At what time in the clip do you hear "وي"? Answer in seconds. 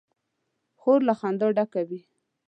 1.89-1.99